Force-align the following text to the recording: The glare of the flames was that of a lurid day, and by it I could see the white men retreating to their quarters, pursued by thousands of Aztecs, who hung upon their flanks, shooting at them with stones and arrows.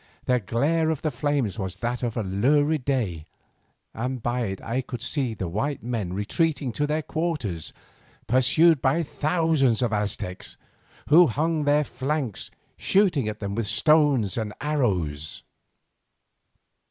The 0.25 0.39
glare 0.39 0.89
of 0.89 1.03
the 1.03 1.11
flames 1.11 1.59
was 1.59 1.75
that 1.75 2.01
of 2.01 2.17
a 2.17 2.23
lurid 2.23 2.83
day, 2.85 3.27
and 3.93 4.19
by 4.23 4.45
it 4.47 4.59
I 4.59 4.81
could 4.81 5.03
see 5.03 5.35
the 5.35 5.47
white 5.47 5.83
men 5.83 6.13
retreating 6.13 6.71
to 6.71 6.87
their 6.87 7.03
quarters, 7.03 7.71
pursued 8.25 8.81
by 8.81 9.03
thousands 9.03 9.83
of 9.83 9.93
Aztecs, 9.93 10.57
who 11.09 11.27
hung 11.27 11.57
upon 11.57 11.65
their 11.65 11.83
flanks, 11.83 12.49
shooting 12.77 13.27
at 13.29 13.39
them 13.39 13.53
with 13.53 13.67
stones 13.67 14.39
and 14.39 14.53
arrows. 14.59 15.43